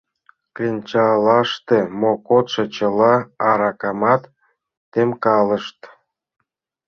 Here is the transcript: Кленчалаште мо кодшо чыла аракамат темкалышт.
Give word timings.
Кленчалаште 0.55 1.77
мо 1.99 2.11
кодшо 2.27 2.63
чыла 2.75 3.15
аракамат 3.49 4.21
темкалышт. 4.91 5.79